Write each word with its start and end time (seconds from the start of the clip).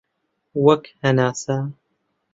وەک 0.65 0.83
هەناسە 1.03 1.57